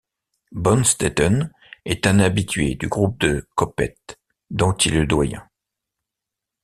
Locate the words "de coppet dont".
3.19-4.73